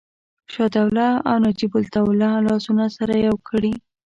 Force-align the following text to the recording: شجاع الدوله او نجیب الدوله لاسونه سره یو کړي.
شجاع 0.53 0.65
الدوله 0.65 1.09
او 1.29 1.35
نجیب 1.45 1.71
الدوله 1.79 2.29
لاسونه 2.47 2.85
سره 2.97 3.13
یو 3.27 3.35
کړي. 3.49 3.73